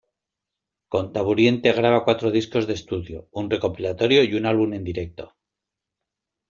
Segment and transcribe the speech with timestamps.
[0.91, 5.35] Con Taburiente graba cuatro discos de estudio, un recopilatorio y un álbum en directo.